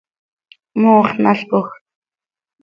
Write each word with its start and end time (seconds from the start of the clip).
mooxnalcoj. 0.81 1.67